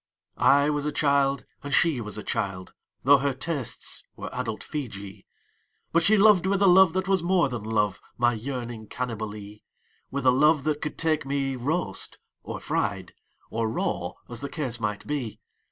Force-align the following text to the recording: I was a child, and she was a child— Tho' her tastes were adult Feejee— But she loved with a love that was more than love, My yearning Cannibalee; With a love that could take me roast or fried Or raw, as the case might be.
I 0.39 0.71
was 0.71 0.87
a 0.87 0.91
child, 0.91 1.45
and 1.61 1.71
she 1.75 2.01
was 2.01 2.17
a 2.17 2.23
child— 2.23 2.73
Tho' 3.03 3.19
her 3.19 3.35
tastes 3.35 4.03
were 4.15 4.33
adult 4.33 4.61
Feejee— 4.63 5.27
But 5.93 6.01
she 6.01 6.17
loved 6.17 6.47
with 6.47 6.59
a 6.63 6.67
love 6.67 6.93
that 6.93 7.07
was 7.07 7.21
more 7.21 7.49
than 7.49 7.63
love, 7.63 8.01
My 8.17 8.33
yearning 8.33 8.87
Cannibalee; 8.87 9.61
With 10.09 10.25
a 10.25 10.31
love 10.31 10.63
that 10.63 10.81
could 10.81 10.97
take 10.97 11.23
me 11.23 11.55
roast 11.55 12.17
or 12.41 12.59
fried 12.59 13.13
Or 13.51 13.69
raw, 13.69 14.13
as 14.27 14.39
the 14.41 14.49
case 14.49 14.79
might 14.79 15.05
be. 15.05 15.39